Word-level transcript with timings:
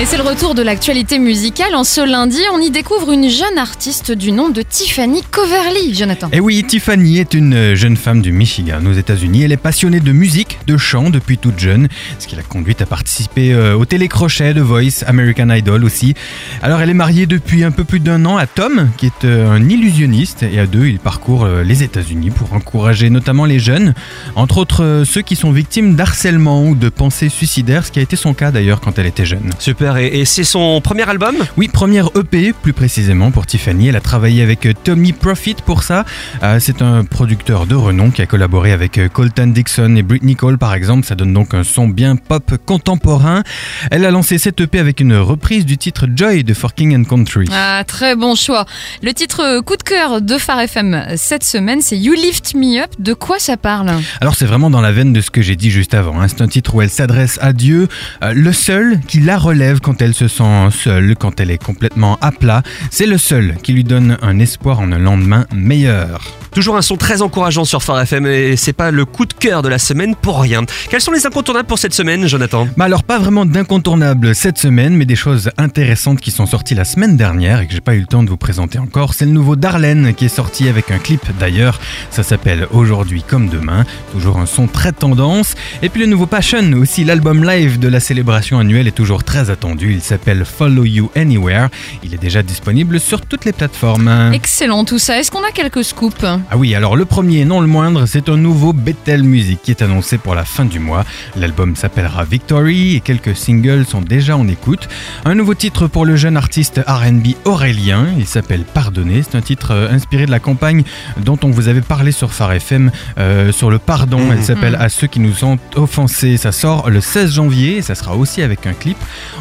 Et 0.00 0.06
c'est 0.06 0.16
le 0.16 0.22
retour 0.22 0.54
de 0.54 0.62
l'actualité 0.62 1.18
musicale. 1.18 1.74
En 1.74 1.84
ce 1.84 2.00
lundi, 2.00 2.40
on 2.54 2.58
y 2.58 2.70
découvre 2.70 3.12
une 3.12 3.28
jeune 3.28 3.58
artiste 3.58 4.12
du 4.12 4.32
nom 4.32 4.48
de 4.48 4.62
Tiffany 4.62 5.20
Coverly, 5.30 5.94
Jonathan. 5.94 6.28
Et 6.28 6.36
Eh 6.36 6.40
oui, 6.40 6.64
Tiffany 6.66 7.18
est 7.18 7.34
une 7.34 7.52
euh, 7.52 7.76
jeune 7.76 7.98
femme 7.98 8.22
du 8.22 8.32
Michigan 8.32 8.80
aux 8.86 8.94
États-Unis. 8.94 9.42
Elle 9.42 9.52
est 9.52 9.58
passionnée 9.58 10.00
de 10.00 10.12
musique, 10.12 10.58
de 10.66 10.78
chant 10.78 11.10
depuis 11.10 11.36
toute 11.36 11.58
jeune, 11.58 11.88
ce 12.18 12.26
qui 12.26 12.34
l'a 12.34 12.42
conduite 12.42 12.80
à 12.80 12.86
participer 12.86 13.52
euh, 13.52 13.76
au 13.76 13.84
télécrochet 13.84 14.54
de 14.54 14.62
Voice, 14.62 15.04
American 15.06 15.50
Idol 15.50 15.84
aussi. 15.84 16.14
Alors 16.62 16.80
elle 16.80 16.88
est 16.88 16.94
mariée 16.94 17.26
depuis 17.26 17.62
un 17.62 17.70
peu 17.70 17.84
plus 17.84 18.00
d'un 18.00 18.24
an 18.24 18.38
à 18.38 18.46
Tom, 18.46 18.88
qui 18.96 19.04
est 19.04 19.26
euh, 19.26 19.50
un 19.50 19.68
illusionniste, 19.68 20.44
et 20.44 20.60
à 20.60 20.66
deux, 20.66 20.86
ils 20.86 20.98
parcourent 20.98 21.46
les 21.46 21.82
États-Unis 21.82 22.30
pour 22.30 22.54
encourager 22.54 23.10
notamment 23.10 23.44
les 23.44 23.58
jeunes, 23.58 23.92
entre 24.34 24.56
autres 24.56 25.02
ceux 25.04 25.20
qui 25.20 25.36
sont 25.36 25.52
victimes 25.52 25.94
d'harcèlement 25.94 26.64
ou 26.64 26.74
de 26.74 26.88
pensées 26.88 27.28
suicidaires, 27.28 27.84
ce 27.84 27.92
qui 27.92 27.98
a 27.98 28.02
été 28.02 28.16
son 28.16 28.32
cas 28.32 28.50
d'ailleurs 28.50 28.80
quand 28.80 28.98
elle 28.98 29.06
était 29.06 29.26
jeune. 29.26 29.50
Super, 29.58 29.89
et, 29.98 30.20
et 30.20 30.24
c'est 30.24 30.44
son 30.44 30.80
premier 30.80 31.08
album 31.08 31.36
Oui, 31.56 31.68
première 31.68 32.08
EP 32.16 32.52
plus 32.52 32.72
précisément 32.72 33.30
pour 33.30 33.46
Tiffany. 33.46 33.88
Elle 33.88 33.96
a 33.96 34.00
travaillé 34.00 34.42
avec 34.42 34.66
euh, 34.66 34.72
Tommy 34.84 35.12
Profit 35.12 35.56
pour 35.64 35.82
ça. 35.82 36.04
Euh, 36.42 36.58
c'est 36.60 36.82
un 36.82 37.04
producteur 37.04 37.66
de 37.66 37.74
renom 37.74 38.10
qui 38.10 38.22
a 38.22 38.26
collaboré 38.26 38.72
avec 38.72 38.98
euh, 38.98 39.08
Colton 39.08 39.48
Dixon 39.48 39.96
et 39.96 40.02
Britney 40.02 40.36
Cole 40.36 40.58
par 40.58 40.74
exemple. 40.74 41.06
Ça 41.06 41.14
donne 41.14 41.32
donc 41.32 41.54
un 41.54 41.64
son 41.64 41.88
bien 41.88 42.16
pop 42.16 42.52
contemporain. 42.66 43.42
Elle 43.90 44.04
a 44.04 44.10
lancé 44.10 44.38
cette 44.38 44.60
EP 44.60 44.78
avec 44.78 45.00
une 45.00 45.16
reprise 45.16 45.64
du 45.66 45.76
titre 45.78 46.06
Joy 46.14 46.44
de 46.44 46.54
For 46.54 46.74
King 46.74 46.96
and 46.96 47.04
Country. 47.04 47.46
Ah, 47.52 47.82
très 47.86 48.16
bon 48.16 48.34
choix. 48.34 48.66
Le 49.02 49.12
titre 49.12 49.60
coup 49.60 49.76
de 49.76 49.82
cœur 49.82 50.20
de 50.20 50.38
Phare 50.38 50.60
FM 50.60 51.04
cette 51.16 51.44
semaine, 51.44 51.80
c'est 51.80 51.96
You 51.98 52.14
Lift 52.14 52.54
Me 52.54 52.82
Up. 52.82 52.90
De 52.98 53.14
quoi 53.14 53.38
ça 53.38 53.56
parle? 53.56 53.90
Alors 54.20 54.34
c'est 54.34 54.46
vraiment 54.46 54.70
dans 54.70 54.80
la 54.80 54.92
veine 54.92 55.12
de 55.12 55.20
ce 55.20 55.30
que 55.30 55.42
j'ai 55.42 55.56
dit 55.56 55.70
juste 55.70 55.94
avant. 55.94 56.20
hein. 56.20 56.28
C'est 56.28 56.40
un 56.42 56.48
titre 56.48 56.74
où 56.74 56.82
elle 56.82 56.90
s'adresse 56.90 57.38
à 57.42 57.52
Dieu, 57.52 57.88
euh, 58.22 58.32
le 58.34 58.52
seul 58.52 59.00
qui 59.06 59.20
la 59.20 59.38
relève 59.38 59.79
quand 59.80 60.02
elle 60.02 60.14
se 60.14 60.28
sent 60.28 60.68
seule, 60.70 61.14
quand 61.16 61.40
elle 61.40 61.50
est 61.50 61.62
complètement 61.62 62.18
à 62.20 62.32
plat. 62.32 62.62
C'est 62.90 63.06
le 63.06 63.18
seul 63.18 63.56
qui 63.62 63.72
lui 63.72 63.84
donne 63.84 64.18
un 64.22 64.38
espoir 64.38 64.80
en 64.80 64.92
un 64.92 64.98
lendemain 64.98 65.46
meilleur. 65.54 66.20
Toujours 66.52 66.76
un 66.76 66.82
son 66.82 66.96
très 66.96 67.22
encourageant 67.22 67.64
sur 67.64 67.80
Phare 67.82 68.00
FM 68.00 68.26
et 68.26 68.56
c'est 68.56 68.72
pas 68.72 68.90
le 68.90 69.04
coup 69.04 69.24
de 69.24 69.32
cœur 69.32 69.62
de 69.62 69.68
la 69.68 69.78
semaine 69.78 70.16
pour 70.16 70.40
rien. 70.40 70.64
Quels 70.88 71.00
sont 71.00 71.12
les 71.12 71.24
incontournables 71.24 71.68
pour 71.68 71.78
cette 71.78 71.94
semaine, 71.94 72.26
Jonathan? 72.26 72.66
Bah 72.76 72.86
alors 72.86 73.04
pas 73.04 73.20
vraiment 73.20 73.46
d'incontournable 73.46 74.34
cette 74.34 74.58
semaine, 74.58 74.96
mais 74.96 75.04
des 75.04 75.14
choses 75.14 75.50
intéressantes 75.58 76.20
qui 76.20 76.32
sont 76.32 76.46
sorties 76.46 76.74
la 76.74 76.84
semaine 76.84 77.16
dernière 77.16 77.60
et 77.60 77.68
que 77.68 77.72
j'ai 77.72 77.80
pas 77.80 77.94
eu 77.94 78.00
le 78.00 78.06
temps 78.06 78.24
de 78.24 78.28
vous 78.28 78.36
présenter 78.36 78.80
encore. 78.80 79.14
C'est 79.14 79.26
le 79.26 79.30
nouveau 79.30 79.54
Darlene 79.54 80.12
qui 80.12 80.24
est 80.24 80.28
sorti 80.28 80.68
avec 80.68 80.90
un 80.90 80.98
clip 80.98 81.24
d'ailleurs. 81.38 81.80
Ça 82.10 82.24
s'appelle 82.24 82.66
Aujourd'hui 82.72 83.22
comme 83.22 83.48
demain. 83.48 83.84
Toujours 84.12 84.38
un 84.38 84.46
son 84.46 84.66
très 84.66 84.92
tendance. 84.92 85.54
Et 85.82 85.88
puis 85.88 86.00
le 86.00 86.06
nouveau 86.06 86.26
Passion, 86.26 86.72
aussi 86.72 87.04
l'album 87.04 87.44
live 87.44 87.78
de 87.78 87.88
la 87.88 88.00
célébration 88.00 88.58
annuelle 88.58 88.88
est 88.88 88.92
toujours 88.92 89.22
très 89.22 89.50
attendu. 89.50 89.59
Il 89.62 90.00
s'appelle 90.00 90.44
Follow 90.44 90.84
You 90.84 91.10
Anywhere. 91.14 91.68
Il 92.02 92.14
est 92.14 92.18
déjà 92.18 92.42
disponible 92.42 92.98
sur 92.98 93.20
toutes 93.20 93.44
les 93.44 93.52
plateformes. 93.52 94.30
Excellent 94.32 94.84
tout 94.84 94.98
ça. 94.98 95.18
Est-ce 95.18 95.30
qu'on 95.30 95.44
a 95.44 95.50
quelques 95.50 95.84
scoops? 95.84 96.24
Ah 96.24 96.56
oui, 96.56 96.74
alors 96.74 96.96
le 96.96 97.04
premier, 97.04 97.44
non 97.44 97.60
le 97.60 97.66
moindre, 97.66 98.06
c'est 98.06 98.28
un 98.28 98.36
nouveau 98.36 98.72
Bethel 98.72 99.22
Music 99.22 99.60
qui 99.62 99.70
est 99.70 99.82
annoncé 99.82 100.18
pour 100.18 100.34
la 100.34 100.44
fin 100.44 100.64
du 100.64 100.78
mois. 100.78 101.04
L'album 101.36 101.76
s'appellera 101.76 102.24
Victory 102.24 102.96
et 102.96 103.00
quelques 103.00 103.36
singles 103.36 103.84
sont 103.84 104.00
déjà 104.00 104.36
en 104.36 104.48
écoute. 104.48 104.88
Un 105.24 105.34
nouveau 105.34 105.54
titre 105.54 105.86
pour 105.86 106.06
le 106.06 106.16
jeune 106.16 106.36
artiste 106.36 106.80
RB 106.86 107.34
Aurélien, 107.44 108.06
il 108.18 108.26
s'appelle 108.26 108.64
Pardonner. 108.64 109.22
C'est 109.22 109.36
un 109.36 109.42
titre 109.42 109.72
euh, 109.72 109.90
inspiré 109.90 110.26
de 110.26 110.30
la 110.30 110.40
campagne 110.40 110.84
dont 111.18 111.38
on 111.42 111.50
vous 111.50 111.68
avait 111.68 111.82
parlé 111.82 112.12
sur 112.12 112.32
Phare 112.32 112.52
FM 112.52 112.90
euh, 113.18 113.52
sur 113.52 113.70
le 113.70 113.78
pardon. 113.78 114.20
Elle 114.32 114.42
s'appelle 114.42 114.76
À 114.76 114.88
ceux 114.88 115.06
qui 115.06 115.20
nous 115.20 115.44
ont 115.44 115.58
offensés. 115.76 116.36
Ça 116.38 116.52
sort 116.52 116.88
le 116.88 117.00
16 117.00 117.34
janvier 117.34 117.76
et 117.76 117.82
ça 117.82 117.94
sera 117.94 118.16
aussi 118.16 118.42
avec 118.42 118.66
un 118.66 118.72
clip. 118.72 118.96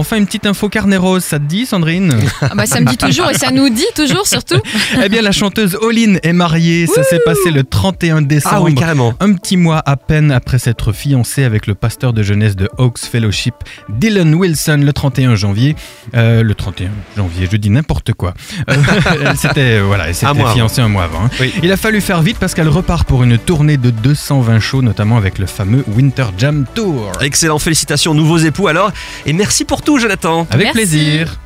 Enfin, 0.00 0.16
une 0.16 0.24
petite 0.26 0.46
info 0.46 0.68
carnet 0.68 0.96
rose, 0.96 1.22
ça 1.22 1.38
te 1.38 1.44
dit 1.44 1.66
Sandrine? 1.66 2.14
Ah 2.40 2.52
bah, 2.54 2.64
Ça 2.66 2.80
me 2.80 2.86
dit 2.86 2.96
toujours 2.96 3.28
et 3.30 3.34
ça 3.34 3.50
nous 3.50 3.68
dit 3.68 3.84
toujours 3.94 4.26
surtout. 4.26 4.60
Eh 5.04 5.08
bien, 5.08 5.20
la 5.22 5.30
chanteuse 5.32 5.76
Oline 5.80 6.18
est 6.22 6.32
mariée. 6.32 6.86
Ça 6.86 7.02
s'est 7.02 7.20
passé 7.24 7.50
le 7.50 7.64
31 7.64 8.22
décembre. 8.22 8.54
Ah 8.56 8.62
oui, 8.62 8.74
carrément. 8.74 9.14
Un 9.20 9.34
petit 9.34 9.56
mois 9.56 9.82
à 9.84 9.96
peine 9.96 10.32
après 10.32 10.58
s'être 10.58 10.92
fiancée 10.92 11.44
avec 11.44 11.66
le 11.66 11.74
pasteur 11.74 12.12
de 12.12 12.22
jeunesse 12.22 12.56
de 12.56 12.68
Oaks 12.78 12.98
Fellowship, 13.00 13.54
Dylan 13.88 14.34
Wilson, 14.34 14.80
le 14.82 14.92
31 14.92 15.34
janvier. 15.36 15.76
Euh, 16.14 16.42
le 16.42 16.54
31 16.54 16.88
janvier, 17.16 17.46
je 17.50 17.56
dis 17.58 17.70
n'importe 17.70 18.12
quoi. 18.14 18.32
Euh, 18.70 18.74
elle 19.24 19.36
s'était 19.36 19.80
voilà, 19.80 20.08
elle 20.08 20.14
s'était 20.14 20.26
Un 20.26 20.34
mois 20.34 20.52
fiancée 20.54 20.80
un 20.80 20.88
mois 20.88 21.04
avant. 21.04 21.24
hein. 21.26 21.30
Oui. 21.40 21.52
Il 21.62 21.70
a 21.72 21.76
fallu 21.76 22.00
faire 22.00 22.22
vite 22.22 22.38
parce 22.40 22.54
qu'elle 22.54 22.68
repart 22.68 23.06
pour 23.06 23.22
une 23.22 23.36
tournée 23.38 23.76
de 23.76 23.90
220 23.90 24.60
shows, 24.60 24.82
notamment 24.82 25.16
avec 25.18 25.38
le 25.38 25.46
fameux 25.46 25.84
Winter 25.88 26.24
Jam 26.38 26.64
Tour. 26.74 27.12
Excellent, 27.20 27.58
félicitations, 27.58 28.14
nouveaux 28.14 28.38
époux 28.38 28.68
alors. 28.68 28.92
Et 29.26 29.32
merci 29.32 29.64
pour 29.64 29.82
tout, 29.90 29.98
Jonathan. 29.98 30.46
Avec 30.50 30.66
Merci. 30.66 30.72
plaisir. 30.72 31.39